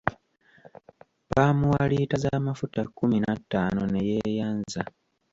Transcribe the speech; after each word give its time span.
Baamuwa 1.31 1.81
liita 1.89 2.15
z’amafuta 2.23 2.79
kkumi 2.85 3.17
na 3.23 3.33
ttano 3.41 3.81
ne 3.87 4.01
yeeyanza. 4.09 4.83